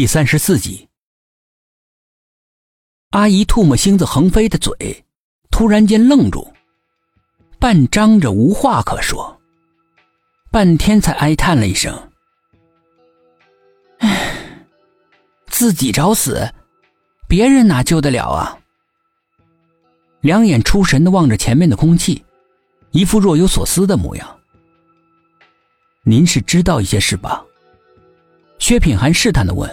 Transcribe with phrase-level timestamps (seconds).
[0.00, 0.88] 第三十四集，
[3.10, 5.04] 阿姨唾沫星子横飞的嘴
[5.50, 6.50] 突然间愣住，
[7.58, 9.38] 半张着无话可说，
[10.50, 12.10] 半天才哀叹了一声
[14.00, 14.64] ：“唉，
[15.48, 16.50] 自己找死，
[17.28, 18.58] 别人哪救得了啊？”
[20.22, 22.24] 两眼出神的望着前面的空气，
[22.92, 24.40] 一副若有所思的模样。
[26.04, 27.44] 您是知道一些事吧？
[28.58, 29.68] 薛品涵试探的问：“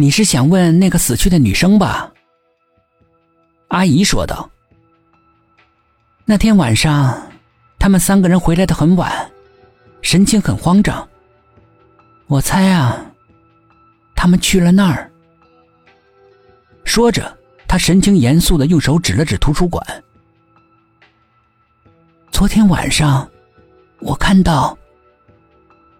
[0.00, 2.12] 你是想问那个死去的女生吧？”
[3.66, 4.48] 阿姨说道
[6.24, 7.20] ：“那天晚上，
[7.80, 9.28] 他们三个人回来的很晚，
[10.00, 11.06] 神情很慌张。
[12.28, 13.04] 我猜啊，
[14.14, 15.10] 他们去了那儿。”
[16.86, 19.84] 说着，他神情严肃的用手指了指图书馆。
[22.30, 23.28] 昨天晚上，
[23.98, 24.78] 我看到。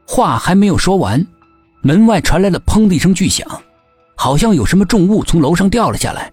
[0.06, 1.26] 话还没有说完，
[1.82, 3.46] 门外传来了“砰”的一声巨响，
[4.20, 6.32] 好像有什么重物从楼上掉了下来。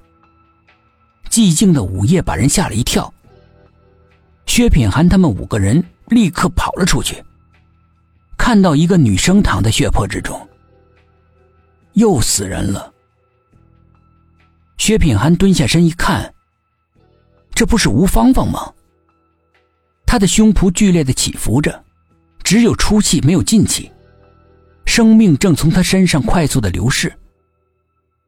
[1.30, 3.14] 寂静的午夜把人吓了一跳。
[4.48, 7.24] 薛品涵他们五个人立刻跑了出去，
[8.36, 10.36] 看到一个女生躺在血泊之中，
[11.94, 12.92] 又死人了。
[14.78, 16.34] 薛品涵蹲下身一看，
[17.54, 18.74] 这不是吴芳芳吗？
[20.08, 21.84] 她的胸脯剧烈的起伏着。
[22.44, 23.92] 只有出气没有进气，
[24.86, 27.12] 生命正从她身上快速的流逝。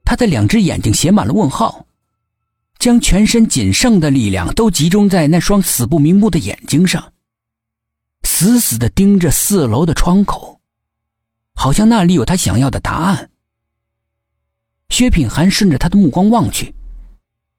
[0.08, 1.86] 他的两只眼睛写满了问号，
[2.80, 7.12] 将全身仅剩的力量都集中在那双死不瞑目的眼睛上，
[8.24, 10.62] 死死的盯着四楼的窗口，
[11.54, 13.30] 好像那里有他想要的答案。
[14.88, 16.74] 薛品涵顺着他的目光望去，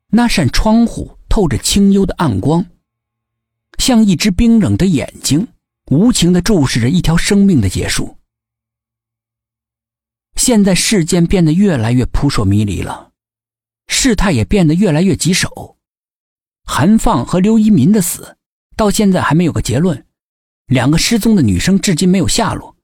[0.06, 2.64] 那扇窗户透着清幽的暗光，
[3.76, 5.46] 像一只冰冷的眼睛。
[5.90, 8.17] 无情的注视着一条生命的结束。
[10.48, 13.10] 现在事件变得越来越扑朔迷离了，
[13.86, 15.76] 事态也变得越来越棘手。
[16.64, 18.34] 韩放和刘一民的死
[18.74, 20.06] 到现在还没有个结论，
[20.68, 22.74] 两个失踪的女生至今没有下落。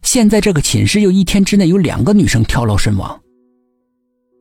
[0.00, 3.20] 现在这个寝室又一天之内有两个女生跳楼身亡，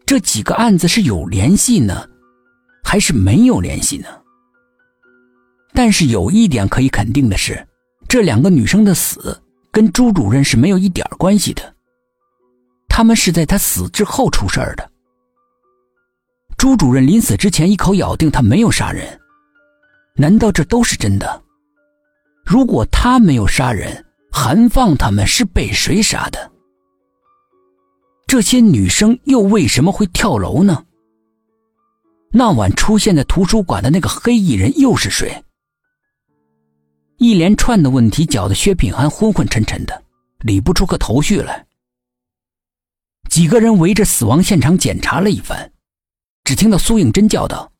[0.06, 2.08] 这几个案子是有联系呢，
[2.86, 4.08] 还是没有联系呢？
[5.74, 7.68] 但是有一点可以肯定的是。
[8.08, 9.38] 这两个女生的死
[9.72, 11.76] 跟朱主任是没有一点关系的，
[13.00, 14.92] 他们是在他死之后出事儿的。
[16.58, 19.18] 朱主任临死之前一口咬定他没有杀人，
[20.16, 21.42] 难道这都是真的？
[22.44, 26.52] 如果他没有杀人，韩放他们是被谁杀的？
[28.28, 30.84] 这些女生又为什么会跳楼呢？
[32.34, 35.42] 那晚出现在图书馆的那个黑衣人又是谁？
[37.16, 40.04] 一连串的问题搅得薛品涵昏昏沉沉的，
[40.40, 41.66] 理不出个头绪来。
[43.30, 45.72] 几个人围着死亡现场检查了一番，
[46.44, 47.72] 只听到苏应真叫道：“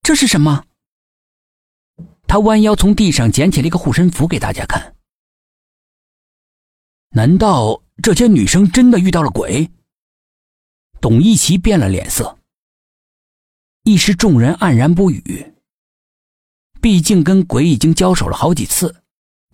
[0.00, 0.64] 这是什么？”
[2.28, 4.94] 他弯腰从地上捡起了一个护身符给大家看。
[7.10, 9.70] 难道这些女生真的遇到了鬼？
[11.00, 12.38] 董一奇变了脸色，
[13.82, 15.54] 一时众人黯然不语。
[16.80, 19.02] 毕竟跟鬼已经交手了好几次，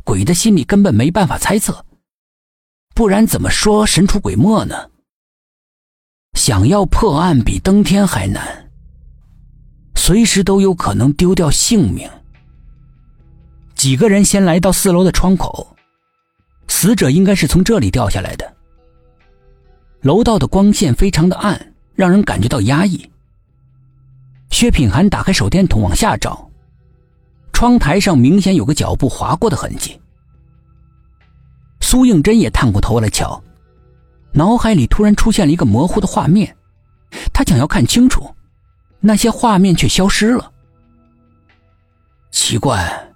[0.04, 1.86] 鬼的心里根本没办法猜测，
[2.94, 4.88] 不然怎么说神出鬼没呢？
[6.34, 8.70] 想要破案比登天还难，
[9.96, 12.08] 随时都有可能丢掉性命。
[13.74, 15.76] 几个人先来到四楼的窗口，
[16.68, 18.54] 死者应该是从这里掉下来的。
[20.02, 23.10] 楼道的光线非常的暗，让人感觉到压抑。
[24.50, 26.48] 薛品涵打开手电筒往下照。
[27.52, 30.00] 窗台上明显有个脚步划过的痕迹。
[31.94, 33.40] 苏应真也探过头来瞧，
[34.32, 36.56] 脑海里突然出现了一个模糊的画面，
[37.32, 38.34] 他想要看清楚，
[38.98, 40.50] 那些画面却消失了。
[42.32, 43.14] 奇怪，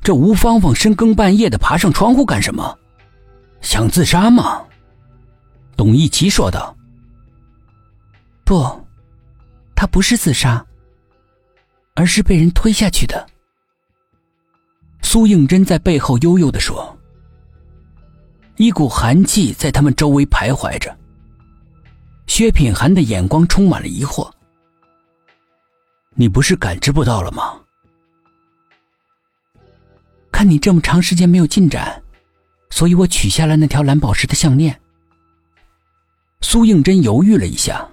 [0.00, 2.78] 这吴芳芳深更半夜的爬上窗户干什么？
[3.62, 4.62] 想自杀吗？
[5.76, 6.72] 董一奇说道。
[8.44, 8.64] 不，
[9.74, 10.64] 他不是自杀，
[11.96, 13.26] 而是被人推下去的。
[15.02, 16.96] 苏应真在背后悠悠的说
[18.60, 20.94] ：“一股寒气在他们周围徘徊着。”
[22.28, 24.30] 薛品涵的眼光充满了疑惑
[26.14, 27.58] ：“你不是感知不到了吗？
[30.30, 32.02] 看你这么长时间没有进展，
[32.68, 34.78] 所以我取下了那条蓝宝石的项链。”
[36.42, 37.88] 苏应真犹豫了一下，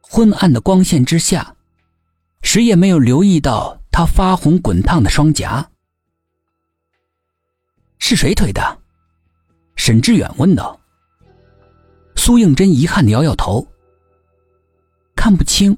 [0.00, 1.54] 昏暗的光线之下，
[2.40, 5.70] 谁也没有留意到他发红滚烫的双颊。
[7.98, 8.78] 是谁推的？
[9.88, 10.78] 沈志远问道。
[12.14, 13.66] 苏应真遗憾的摇摇头，
[15.16, 15.74] 看不清。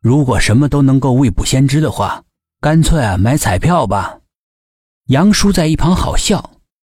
[0.00, 2.24] 如果什么都能够未卜先知的话，
[2.62, 4.18] 干脆啊买彩票吧。
[5.08, 6.53] 杨叔在一旁好笑。